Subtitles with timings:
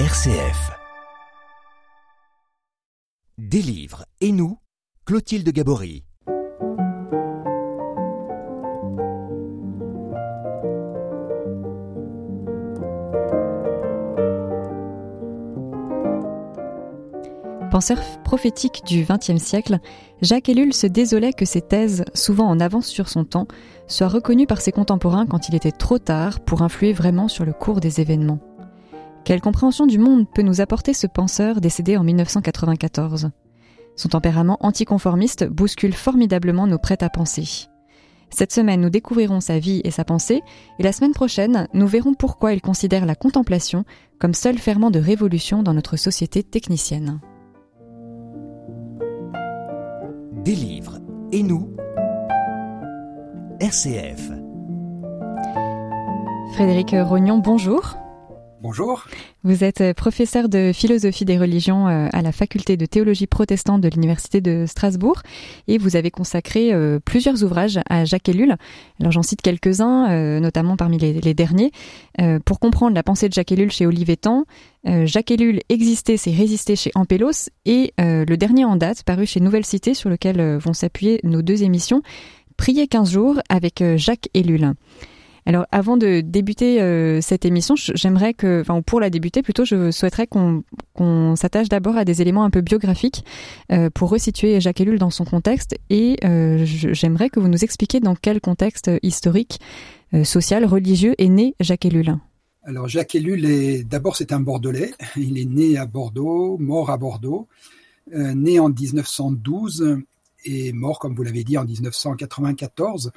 [0.00, 0.72] RCF.
[3.38, 4.58] Des livres et nous,
[5.06, 6.04] Clotilde Gabory.
[17.70, 19.78] Penseur prophétique du XXe siècle,
[20.22, 23.46] Jacques Ellul se désolait que ses thèses, souvent en avance sur son temps,
[23.86, 27.52] soient reconnues par ses contemporains quand il était trop tard pour influer vraiment sur le
[27.52, 28.40] cours des événements.
[29.24, 33.30] Quelle compréhension du monde peut nous apporter ce penseur décédé en 1994
[33.96, 37.68] Son tempérament anticonformiste bouscule formidablement nos prêts à penser.
[38.28, 40.42] Cette semaine, nous découvrirons sa vie et sa pensée,
[40.78, 43.84] et la semaine prochaine, nous verrons pourquoi il considère la contemplation
[44.18, 47.20] comme seul ferment de révolution dans notre société technicienne.
[50.44, 50.98] Des livres
[51.32, 51.74] et nous,
[53.58, 54.32] RCF.
[56.52, 57.96] Frédéric Rognon, bonjour.
[58.64, 59.04] Bonjour.
[59.42, 63.90] Vous êtes professeur de philosophie des religions euh, à la faculté de théologie protestante de
[63.90, 65.20] l'Université de Strasbourg
[65.68, 68.56] et vous avez consacré euh, plusieurs ouvrages à Jacques Ellul.
[69.00, 71.72] Alors j'en cite quelques-uns, euh, notamment parmi les, derniers.
[72.46, 74.46] Pour comprendre la pensée de Jacques Ellul chez Olivetan,
[74.86, 79.66] Jacques Ellul existait, c'est résister chez Ampélos et le dernier en date paru chez Nouvelle
[79.66, 82.02] Cité sur lequel vont s'appuyer nos deux émissions,
[82.56, 84.74] Prier 15 jours avec Jacques Ellul.
[85.46, 89.90] Alors, avant de débuter euh, cette émission, j'aimerais que, enfin, pour la débuter plutôt, je
[89.90, 93.24] souhaiterais qu'on s'attache d'abord à des éléments un peu biographiques
[93.70, 95.76] euh, pour resituer Jacques Ellul dans son contexte.
[95.90, 99.60] Et euh, j'aimerais que vous nous expliquiez dans quel contexte historique,
[100.22, 102.16] social, religieux est né Jacques Ellul.
[102.62, 104.92] Alors, Jacques Ellul est d'abord c'est un Bordelais.
[105.16, 107.48] Il est né à Bordeaux, mort à Bordeaux,
[108.12, 109.98] né en 1912
[110.44, 113.10] et mort, comme vous l'avez dit, en 1994.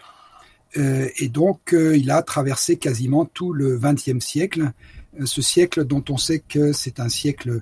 [0.76, 4.72] Euh, et donc, euh, il a traversé quasiment tout le XXe siècle,
[5.20, 7.62] euh, ce siècle dont on sait que c'est un siècle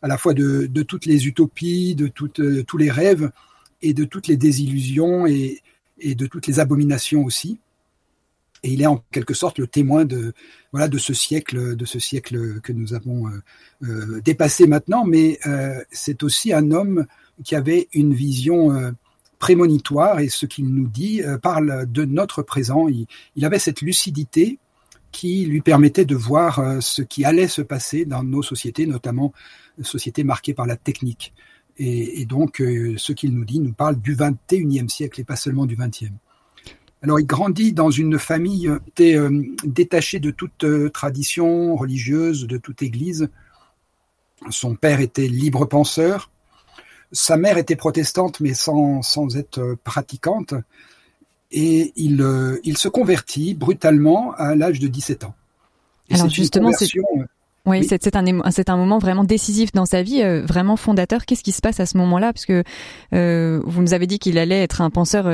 [0.00, 3.30] à la fois de, toutes les utopies, de, tous les rêves
[3.82, 5.60] et de toutes les désillusions et,
[6.00, 7.58] de toutes les abominations aussi.
[8.62, 10.32] Et il est en quelque sorte le témoin de
[10.72, 13.24] voilà de ce siècle, de ce siècle que nous avons
[14.24, 15.04] dépassé maintenant.
[15.04, 15.40] Mais
[15.90, 17.06] c'est aussi un homme
[17.42, 18.94] qui avait une vision
[19.38, 22.88] prémonitoire et ce qu'il nous dit euh, parle de notre présent.
[22.88, 24.58] Il, avait cette lucidité
[25.12, 29.32] qui lui permettait de voir euh, ce qui allait se passer dans nos sociétés, notamment
[29.82, 31.32] sociétés marquées par la technique.
[31.80, 35.64] Et, donc, euh, ce qu'il nous dit nous parle du 21e siècle et pas seulement
[35.64, 36.10] du 20e.
[37.02, 38.68] Alors, il grandit dans une famille
[39.64, 43.28] détachée de toute tradition religieuse, de toute église.
[44.50, 46.32] Son père était libre penseur,
[47.12, 50.54] sa mère était protestante, mais sans, sans être euh, pratiquante.
[51.50, 55.34] Et il, euh, il se convertit brutalement à l'âge de 17 ans.
[56.10, 56.86] Alors justement, c'est...
[56.96, 57.24] Euh,
[57.66, 61.26] oui, c'est un, c'est un moment vraiment décisif dans sa vie, vraiment fondateur.
[61.26, 62.32] Qu'est-ce qui se passe à ce moment-là?
[62.32, 62.62] Parce que
[63.12, 65.26] vous nous avez dit qu'il allait être un penseur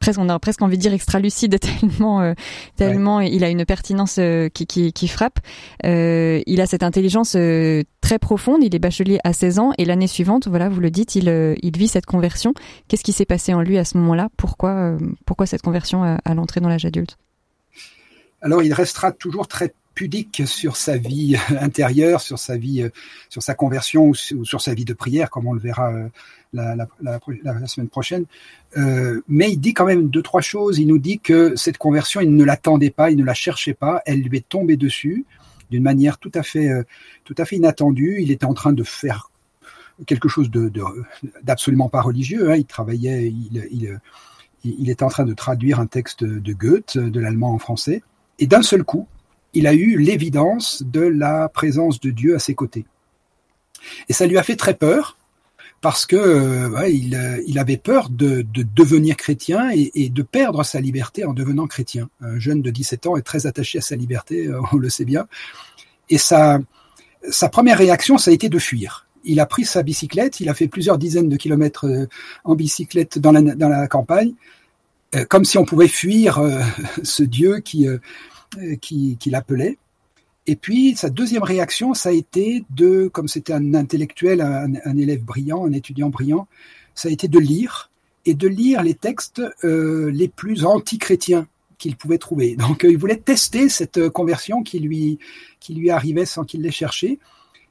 [0.00, 2.34] presque on a presque envie de dire extra lucide tellement euh,
[2.74, 5.38] tellement il a une pertinence euh, qui, qui, qui, frappe.
[5.84, 7.36] Euh, il a cette intelligence
[8.00, 8.64] très profonde.
[8.64, 11.76] Il est bachelier à 16 ans et l'année suivante, voilà, vous le dites, il il
[11.76, 12.54] vit cette conversion.
[12.88, 14.28] Qu'est-ce qui s'est passé en lui à ce moment-là?
[14.36, 14.96] Pourquoi
[15.26, 17.16] pourquoi cette conversion à, à l'entrée dans l'âge adulte?
[18.42, 22.88] Alors il restera toujours très pudique sur sa vie intérieure, sur sa vie,
[23.28, 25.92] sur sa conversion ou sur sa vie de prière, comme on le verra
[26.52, 28.24] la, la, semaine prochaine.
[28.76, 30.78] Euh, mais il dit quand même deux, trois choses.
[30.78, 34.02] Il nous dit que cette conversion, il ne l'attendait pas, il ne la cherchait pas,
[34.06, 35.24] elle lui est tombée dessus
[35.70, 36.82] d'une manière tout à fait, euh,
[37.24, 38.18] tout à fait inattendue.
[38.20, 39.30] Il était en train de faire
[40.06, 40.72] quelque chose de,
[41.42, 42.50] d'absolument pas religieux.
[42.50, 42.56] Hein.
[42.56, 44.00] Il travaillait, il, il,
[44.64, 48.02] il était en train de traduire un texte de Goethe, de l'allemand en français.
[48.40, 49.06] Et d'un seul coup,
[49.54, 52.84] il a eu l'évidence de la présence de Dieu à ses côtés.
[54.08, 55.16] Et ça lui a fait très peur,
[55.80, 60.22] parce que euh, il, euh, il, avait peur de, de devenir chrétien et, et, de
[60.22, 62.10] perdre sa liberté en devenant chrétien.
[62.20, 65.06] Un jeune de 17 ans est très attaché à sa liberté, euh, on le sait
[65.06, 65.26] bien.
[66.10, 66.58] Et sa,
[67.30, 69.06] sa première réaction, ça a été de fuir.
[69.24, 71.86] Il a pris sa bicyclette, il a fait plusieurs dizaines de kilomètres
[72.44, 74.32] en bicyclette dans la, dans la campagne,
[75.28, 76.40] comme si on pouvait fuir
[77.02, 77.86] ce Dieu qui,
[78.80, 79.78] qui, qui l'appelait.
[80.46, 85.22] Et puis, sa deuxième réaction, ça a été de, comme c'était un intellectuel, un, élève
[85.22, 86.48] brillant, un étudiant brillant,
[86.94, 87.90] ça a été de lire
[88.26, 91.46] et de lire les textes euh, les plus anti-chrétiens
[91.78, 92.56] qu'il pouvait trouver.
[92.68, 95.18] Donc, euh, il voulait tester cette euh, conversion qui lui,
[95.60, 97.18] qui lui arrivait sans qu'il l'ait cherché.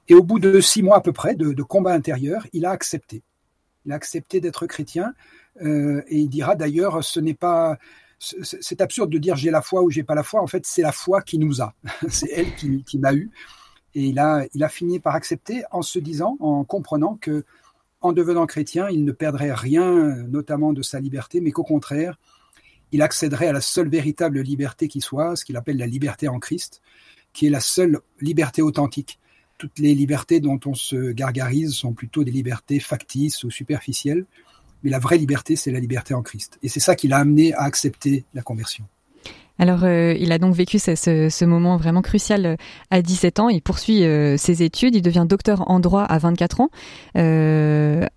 [0.08, 2.72] Et au bout de six mois à peu près de, de combat intérieur, il a
[2.72, 3.22] accepté.
[3.86, 5.14] Il a accepté d'être chrétien.
[5.62, 7.78] Euh, et il dira d'ailleurs, ce n'est pas
[8.20, 10.42] c'est absurde de dire j'ai la foi ou j'ai pas la foi.
[10.42, 11.74] En fait, c'est la foi qui nous a.
[12.10, 13.32] c'est elle qui, m'a eu.
[13.96, 17.46] Et il a, il a fini par accepter en se disant, en comprenant que
[18.02, 22.18] en devenant chrétien, il ne perdrait rien, notamment de sa liberté, mais qu'au contraire,
[22.92, 26.40] il accéderait à la seule véritable liberté qui soit, ce qu'il appelle la liberté en
[26.40, 26.82] Christ,
[27.34, 29.20] qui est la seule liberté authentique.
[29.58, 34.26] Toutes les libertés dont on se gargarise sont plutôt des libertés factices ou superficielles,
[34.84, 36.58] mais la vraie liberté, c'est la liberté en Christ.
[36.64, 38.86] Et c'est ça qui l'a amené à accepter la conversion.
[39.60, 42.56] Alors, euh, il a donc vécu ce, moment vraiment crucial euh,
[42.92, 43.50] à 17 ans.
[43.50, 44.96] Il poursuit euh, ses études.
[44.96, 46.70] Il devient docteur en droit à 24 ans,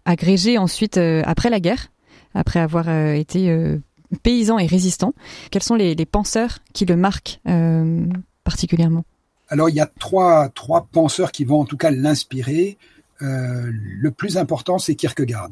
[0.04, 1.88] agrégé ensuite après la guerre,
[2.34, 3.54] après avoir été
[4.22, 5.14] paysan et résistant.
[5.50, 7.40] Quels sont les, penseurs qui le marquent
[8.44, 9.04] particulièrement?
[9.48, 12.78] Alors, il y a trois, trois penseurs qui vont en tout cas l'inspirer.
[13.20, 15.50] le plus important, c'est Kierkegaard.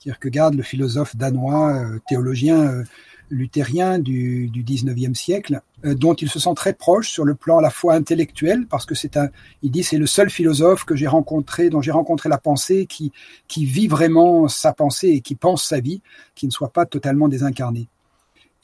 [0.00, 2.82] Kierkegaard, le philosophe danois, théologien
[3.30, 7.58] luthérien du, du 19e siècle, euh, dont il se sent très proche sur le plan
[7.58, 9.28] à la fois intellectuel, parce que c'est un,
[9.62, 13.12] il dit c'est le seul philosophe que j'ai rencontré, dont j'ai rencontré la pensée, qui,
[13.56, 16.02] vit vraiment sa pensée et qui pense sa vie,
[16.34, 17.88] qui ne soit pas totalement désincarné.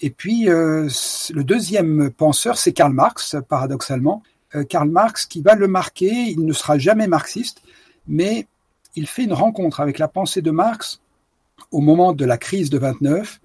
[0.00, 0.88] Et puis euh,
[1.33, 4.23] le deuxième penseur, c'est Karl Marx, paradoxalement.
[4.55, 7.62] Euh, Karl Marx qui va le marquer, il ne sera jamais marxiste,
[8.06, 8.47] mais
[8.94, 11.00] il fait une rencontre avec la pensée de Marx
[11.70, 13.41] au moment de la crise de 29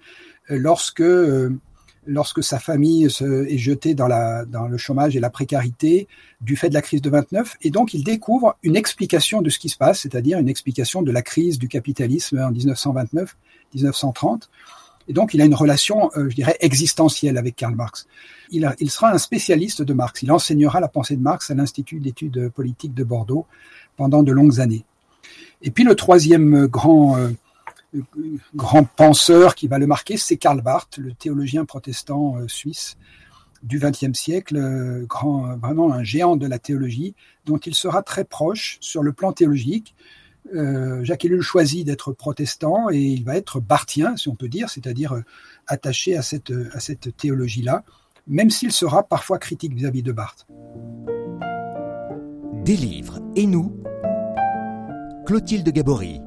[0.49, 1.49] lorsque euh,
[2.07, 6.07] lorsque sa famille est jetée dans, la, dans le chômage et la précarité
[6.41, 7.57] du fait de la crise de 29.
[7.61, 11.11] Et donc, il découvre une explication de ce qui se passe, c'est-à-dire une explication de
[11.11, 14.49] la crise du capitalisme en 1929-1930.
[15.07, 18.07] Et donc, il a une relation, euh, je dirais, existentielle avec Karl Marx.
[18.49, 20.23] Il, il, sera un spécialiste de Marx.
[20.23, 23.45] Il enseignera la pensée de Marx à l'Institut d'études politiques de Bordeaux
[23.95, 24.85] pendant de longues années.
[25.61, 27.29] Et puis, le troisième grand euh,
[28.55, 32.97] grand penseur qui va le marquer, c'est Karl Barth, le théologien protestant euh, suisse
[33.63, 37.13] du XXe siècle, euh, grand, vraiment un géant de la théologie,
[37.45, 39.93] dont il sera très proche sur le plan théologique.
[40.55, 44.69] Euh, Jacques Ellul choisit d'être protestant et il va être barthien, si on peut dire,
[44.69, 45.21] c'est-à-dire
[45.67, 47.83] attaché à cette, à cette théologie-là,
[48.27, 50.47] même s'il sera parfois critique vis-à-vis -vis de Barth.
[52.65, 53.75] Des livres et nous,
[55.25, 56.21] Clotilde Gabory.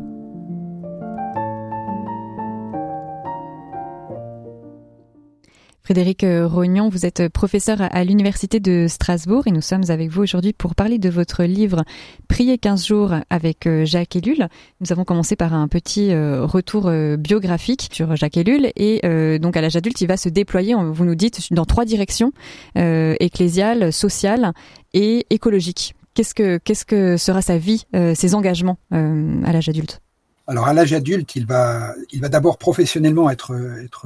[5.84, 10.22] Frédéric euh, Rognon, vous êtes professeur à l'Université de Strasbourg et nous sommes avec vous
[10.22, 11.84] aujourd'hui pour parler de votre livre
[12.26, 14.48] Prier 15 jours avec euh, Jacques Ellul.
[14.80, 19.02] Nous avons commencé par un petit euh, retour biographique sur Jacques Ellul et
[19.38, 22.32] donc à l'âge adulte, il va se déployer, vous nous dites, dans trois directions,
[22.74, 24.52] ecclésiale, sociale
[24.94, 25.94] et écologique.
[26.14, 30.00] Qu'est-ce que, sera sa vie, ses engagements à l'âge adulte?
[30.46, 33.54] Alors à l'âge adulte, il va, d'abord professionnellement être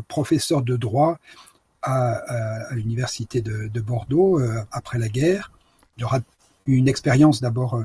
[0.08, 1.18] professeur de droit
[1.82, 5.52] à, l'université de, Bordeaux euh, après la guerre.
[5.96, 6.20] Il aura
[6.66, 7.84] une expérience d'abord euh,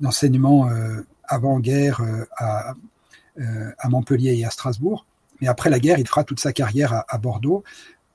[0.00, 2.00] d'enseignement euh, avant-guerre
[2.36, 2.74] à,
[3.36, 5.04] à, Montpellier et à Strasbourg.
[5.40, 7.62] Mais après la guerre, il fera toute sa carrière à, Bordeaux,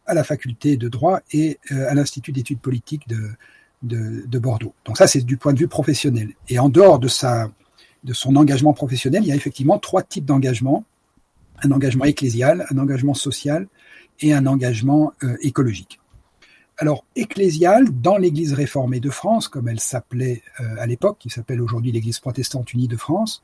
[0.06, 3.30] à la faculté de droit et à l'Institut d'études politiques de,
[3.84, 4.74] de, de, Bordeaux.
[4.86, 6.34] Donc ça, c'est du point de vue professionnel.
[6.50, 7.50] Et en dehors de, sa,
[8.04, 10.84] de son engagement professionnel, il y a effectivement trois types d'engagement.
[11.62, 13.68] Un engagement ecclésial, un engagement social
[14.22, 16.00] et un engagement euh, écologique.
[16.78, 21.62] Alors, ecclésial, dans l'Église réformée de France, comme elle s'appelait euh, à l'époque, qui s'appelle
[21.62, 23.44] aujourd'hui l'Église protestante unie de France,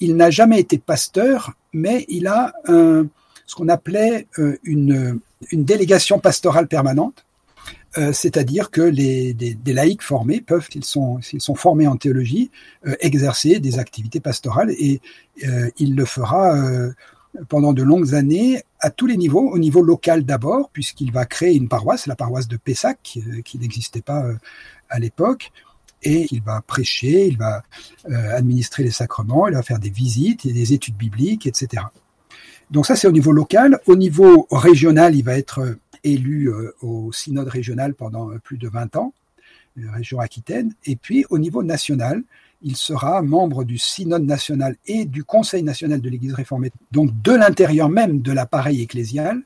[0.00, 5.20] il n'a jamais été pasteur, mais il a ce qu'on appelait euh, une,
[5.52, 7.24] délégation pastorale permanente,
[8.12, 10.84] c'est-à-dire que les, des, laïcs formés peuvent, s'ils
[11.40, 12.52] sont formés en théologie,
[13.00, 15.00] exercer des activités pastorales et
[15.76, 16.54] il le fera
[17.48, 21.54] pendant de longues années à tous les niveaux, au niveau local d'abord, puisqu'il va créer
[21.54, 24.34] une paroisse, la paroisse de Pessac, qui, n'existait pas euh,
[24.88, 25.52] à l'époque,
[26.02, 27.62] et il va prêcher, il va
[28.08, 31.84] euh, administrer les sacrements, il va faire des visites, et des études bibliques, etc.
[32.70, 33.80] Donc ça, c'est au niveau local.
[33.86, 38.96] Au niveau régional, il va être euh, élu au synode régional pendant plus de 20
[38.96, 39.12] ans,
[39.76, 42.22] région Aquitaine, et puis au niveau national,
[42.62, 46.70] il sera membre du synode national et du conseil national de l'Église réformée.
[46.92, 49.42] Donc de l'intérieur même de l'appareil ecclésial,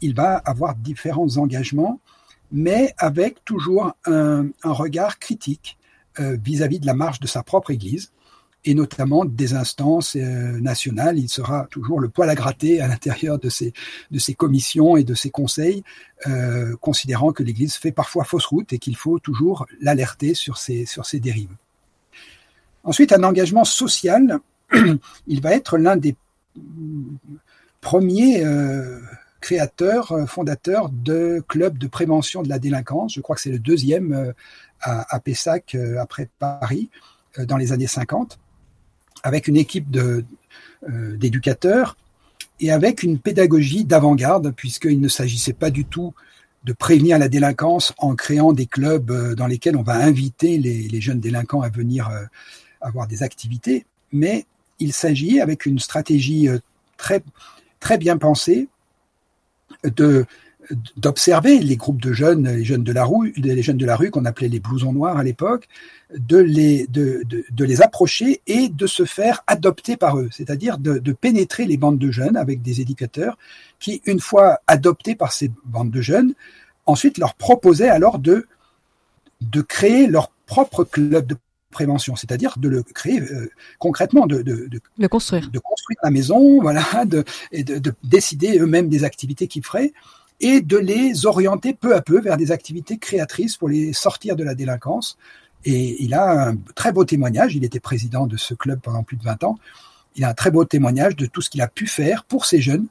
[0.00, 2.00] il va avoir différents engagements,
[2.52, 5.78] mais avec toujours un, regard critique
[6.20, 8.12] euh, vis-à-vis de la marche de sa propre Église
[8.66, 11.18] et notamment des instances euh, nationales.
[11.18, 15.30] Il sera toujours le poil à gratter à l'intérieur de ces commissions et de ces
[15.30, 15.82] conseils,
[16.26, 21.20] euh, considérant que l'Église fait parfois fausse route et qu'il faut toujours l'alerter sur ces
[21.20, 21.56] dérives.
[22.84, 24.38] Ensuite, un engagement social.
[25.26, 26.16] Il va être l'un des
[27.80, 29.00] premiers euh,
[29.40, 33.14] créateur, fondateur de clubs de prévention de la délinquance.
[33.14, 34.32] Je crois que c'est le deuxième
[34.80, 36.88] à, à Pessac après Paris
[37.36, 38.38] dans les années 50,
[39.22, 39.90] avec une équipe
[40.88, 41.96] d'éducateurs
[42.60, 46.14] et avec une pédagogie d'avant-garde, puisqu'il ne s'agissait pas du tout
[46.64, 51.00] de prévenir la délinquance en créant des clubs euh, dans lesquels on va inviter les,
[51.00, 52.24] jeunes délinquants à venir euh,
[52.84, 54.46] avoir des activités, mais
[54.78, 56.58] il s'agit, avec une stratégie euh,
[56.96, 57.22] très,
[57.80, 58.68] très bien pensée,
[59.82, 60.26] de
[60.96, 64.10] d'observer les groupes de jeunes, les jeunes de la rue, les jeunes de la rue
[64.10, 65.68] qu'on appelait les blousons noirs à l'époque,
[66.16, 70.98] de les, de, de, les approcher et de se faire adopter par eux, c'est-à-dire de,
[70.98, 73.36] de, pénétrer les bandes de jeunes avec des éducateurs
[73.78, 76.34] qui, une fois adoptés par ces bandes de jeunes,
[76.86, 78.46] ensuite leur proposaient alors de,
[79.42, 81.36] de créer leur propre club de
[81.74, 86.62] prévention, c'est-à-dire de le créer euh, concrètement, de, de, de, construire, de construire la maison,
[86.62, 89.92] voilà, de, et de, décider eux-mêmes des activités qu'ils feraient
[90.40, 94.44] et de les orienter peu à peu vers des activités créatrices pour les sortir de
[94.44, 95.18] la délinquance.
[95.64, 99.16] Et il a un très beau témoignage, il était président de ce club pendant plus
[99.16, 99.58] de 20 ans,
[100.16, 102.60] il a un très beau témoignage de tout ce qu'il a pu faire pour ces
[102.60, 102.86] jeunes,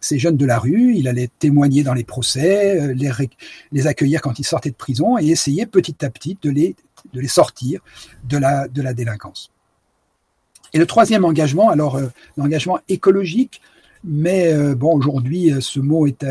[0.00, 2.94] ces jeunes de la rue, il allait témoigner dans les procès, euh,
[3.72, 6.76] les, accueillir quand ils sortaient de prison et essayer petit à petit de les,
[7.28, 7.80] sortir
[8.24, 9.50] de la, délinquance.
[10.72, 13.60] Et le troisième engagement, alors euh, l'engagement écologique,
[14.04, 16.24] mais euh, bon, aujourd'hui, ce mot est,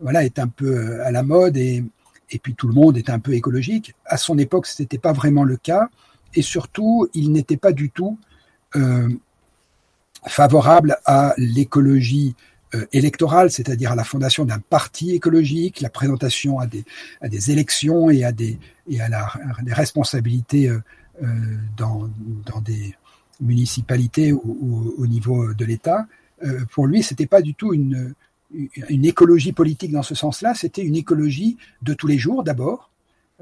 [0.00, 1.82] voilà, est un peu à la mode et,
[2.30, 3.94] et puis tout le monde est un peu écologique.
[4.04, 5.88] À son époque, ce n'était pas vraiment le cas.
[6.34, 8.18] Et surtout, il n'était pas du tout
[10.26, 12.36] favorable à l'écologie
[12.92, 16.84] électorale, c'est-à-dire à la fondation d'un parti écologique, la présentation à des,
[17.20, 18.58] à des élections et à des,
[18.88, 20.70] et à, la, des responsabilités
[21.22, 21.36] euh,
[21.76, 22.08] dans,
[22.46, 22.94] dans des
[23.42, 26.06] municipalités ou, ou au niveau de l'État.
[26.42, 28.14] Euh, pour lui, c'était pas du tout une,
[28.88, 32.90] une écologie politique dans ce sens-là, c'était une écologie de tous les jours d'abord.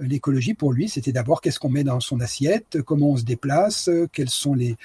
[0.01, 3.25] Euh, l'écologie pour lui, c'était d'abord qu'est-ce qu'on met dans son assiette, comment on se
[3.25, 4.77] déplace, quelles sont les,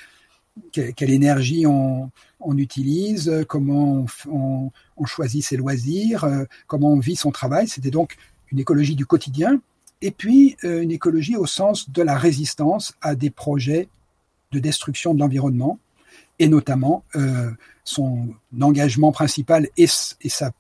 [0.72, 2.12] quelle, énergie on,
[2.57, 7.67] utilise, comment on, choisit ses loisirs, euh, comment on vit son travail.
[7.67, 8.17] C'était donc
[8.51, 9.62] une écologie du quotidien
[10.01, 13.88] et puis une écologie au sens de la résistance à des projets
[14.51, 15.79] de destruction de l'environnement
[16.39, 17.51] et notamment euh,
[17.83, 18.29] son
[18.60, 19.88] engagement principal et,
[20.22, 20.51] et sa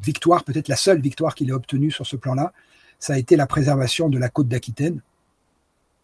[0.00, 2.52] victoire, peut-être la seule victoire qu'il ait obtenue sur ce plan-là,
[2.98, 5.00] ça a été la préservation de la côte d'Aquitaine,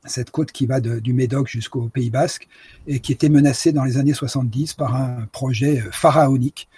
[0.04, 2.48] cette côte qui va du Médoc jusqu'au Pays Basque
[2.86, 6.68] et qui était menacée dans les années 70 par un projet euh, pharaonique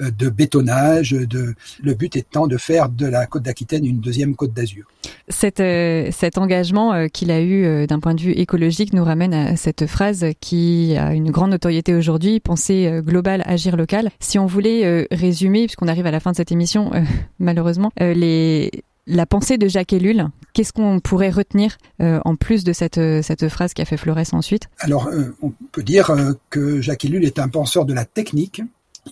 [0.00, 1.12] euh, de bétonnage.
[1.12, 4.86] De, le but étant de faire de la côte d'Aquitaine une deuxième côte d'Azur.
[5.28, 9.56] Cet, euh, cet engagement qu'il a eu d'un point de vue écologique nous ramène à
[9.56, 14.10] cette phrase qui a une grande notoriété aujourd'hui, penser global, agir local.
[14.20, 16.90] Si on voulait résumer, puisqu'on arrive à la fin de cette émission,
[17.38, 18.70] malheureusement, les
[19.06, 23.74] la pensée de Jacques Ellul, qu'est-ce qu'on pourrait retenir en plus de cette, cette phrase
[23.74, 24.68] qui a fait Flores ensuite?
[24.78, 26.14] Alors, on peut dire
[26.50, 28.62] que Jacques Ellul est un penseur de la technique,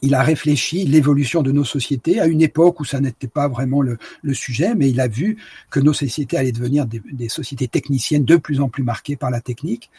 [0.03, 3.83] il a réfléchi l'évolution de nos sociétés à une époque où ça n'était pas vraiment
[3.83, 3.99] le,
[4.33, 5.39] sujet, mais il a vu
[5.71, 9.31] que nos sociétés allaient devenir des, des sociétés techniciennes de plus en plus marquées par
[9.31, 9.91] la technique.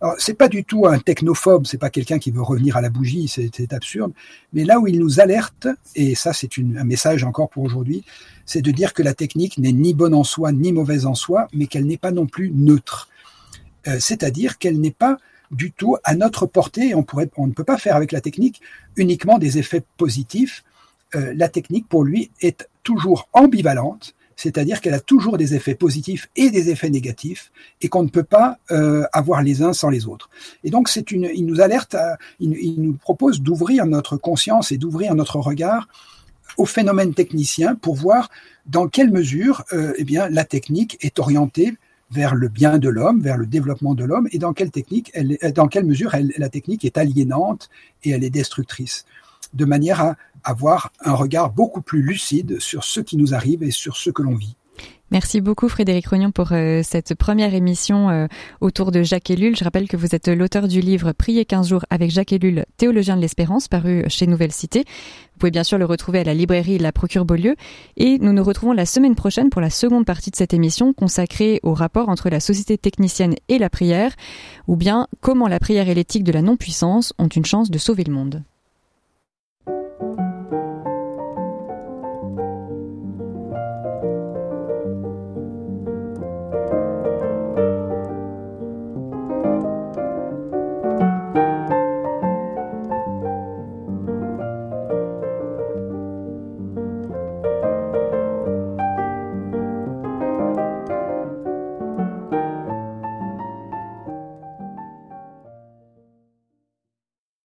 [0.00, 2.90] Alors, c'est pas du tout un technophobe, c'est pas quelqu'un qui veut revenir à la
[2.90, 4.12] bougie, c'est absurde.
[4.52, 8.04] Mais là où il nous alerte, et ça c'est un message encore pour aujourd'hui,
[8.46, 11.48] c'est de dire que la technique n'est ni bonne en soi ni mauvaise en soi,
[11.52, 13.08] mais qu'elle n'est pas non plus neutre.
[13.86, 15.18] Euh, C'est-à-dire qu'elle n'est pas
[15.54, 16.94] du tout à notre portée.
[16.94, 17.04] On,
[17.46, 18.60] ne peut pas faire avec la technique
[18.96, 20.64] uniquement des effets positifs.
[21.14, 26.28] Euh, la technique, pour lui, est toujours ambivalente, c'est-à-dire qu'elle a toujours des effets positifs
[26.36, 30.06] et des effets négatifs, et qu'on ne peut pas euh, avoir les uns sans les
[30.06, 30.28] autres.
[30.64, 31.96] Et donc, il nous alerte,
[32.40, 35.88] il, nous propose d'ouvrir notre conscience et d'ouvrir notre regard
[36.56, 38.30] au phénomène technicien pour voir
[38.66, 41.74] dans quelle mesure, euh, eh la technique est orientée
[42.14, 45.36] vers le bien de l'homme, vers le développement de l'homme, et dans quelle technique, elle,
[45.52, 47.68] dans quelle mesure la technique est aliénante
[48.04, 49.04] et elle est destructrice,
[49.52, 53.72] de manière à avoir un regard beaucoup plus lucide sur ce qui nous arrive et
[53.72, 54.56] sur ce que l'on vit.
[55.10, 58.26] Merci beaucoup Frédéric Rognon pour euh, cette première émission euh,
[58.60, 59.54] autour de Jacques Ellul.
[59.54, 63.14] Je rappelle que vous êtes l'auteur du livre Prier 15 jours avec Jacques Ellul, théologien
[63.16, 64.80] de l'espérance, paru chez Nouvelle Cité.
[64.80, 67.54] Vous pouvez bien sûr le retrouver à la librairie La Procure Beaulieu.
[67.96, 71.60] Et nous nous retrouvons la semaine prochaine pour la seconde partie de cette émission consacrée
[71.62, 74.12] au rapport entre la société technicienne et la prière,
[74.68, 78.04] ou bien comment la prière et l'éthique de la non-puissance ont une chance de sauver
[78.04, 78.42] le monde.